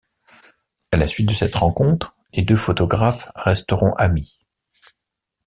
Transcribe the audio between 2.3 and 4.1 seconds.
les deux photographes resteront